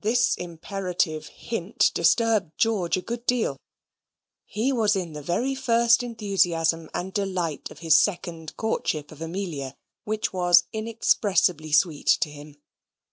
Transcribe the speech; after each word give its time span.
This 0.00 0.34
imperative 0.34 1.28
hint 1.28 1.92
disturbed 1.94 2.58
George 2.58 2.96
a 2.96 3.00
good 3.00 3.24
deal. 3.24 3.56
He 4.46 4.72
was 4.72 4.96
in 4.96 5.12
the 5.12 5.22
very 5.22 5.54
first 5.54 6.02
enthusiasm 6.02 6.90
and 6.92 7.14
delight 7.14 7.70
of 7.70 7.78
his 7.78 7.96
second 7.96 8.56
courtship 8.56 9.12
of 9.12 9.22
Amelia, 9.22 9.76
which 10.02 10.32
was 10.32 10.64
inexpressibly 10.72 11.70
sweet 11.70 12.08
to 12.22 12.30
him. 12.32 12.56